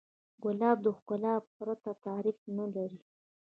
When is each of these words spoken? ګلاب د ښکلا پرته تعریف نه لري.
ګلاب 0.43 0.77
د 0.85 0.87
ښکلا 0.97 1.35
پرته 1.57 1.91
تعریف 2.05 2.37
نه 2.57 2.65
لري. 2.75 2.99